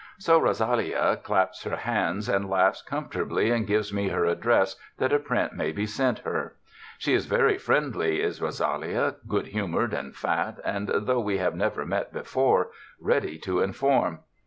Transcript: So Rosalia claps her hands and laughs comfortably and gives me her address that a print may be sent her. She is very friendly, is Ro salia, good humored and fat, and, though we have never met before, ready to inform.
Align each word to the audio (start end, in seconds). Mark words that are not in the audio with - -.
So 0.17 0.39
Rosalia 0.41 1.15
claps 1.15 1.61
her 1.63 1.75
hands 1.75 2.27
and 2.27 2.49
laughs 2.49 2.81
comfortably 2.81 3.51
and 3.51 3.67
gives 3.67 3.93
me 3.93 4.07
her 4.07 4.25
address 4.25 4.75
that 4.97 5.13
a 5.13 5.19
print 5.19 5.53
may 5.53 5.71
be 5.71 5.85
sent 5.85 6.17
her. 6.25 6.55
She 6.97 7.13
is 7.13 7.27
very 7.27 7.59
friendly, 7.59 8.19
is 8.19 8.41
Ro 8.41 8.49
salia, 8.49 9.17
good 9.27 9.45
humored 9.49 9.93
and 9.93 10.15
fat, 10.15 10.59
and, 10.65 10.87
though 10.91 11.19
we 11.21 11.37
have 11.37 11.53
never 11.55 11.85
met 11.85 12.11
before, 12.11 12.69
ready 12.99 13.37
to 13.41 13.59
inform. 13.61 14.21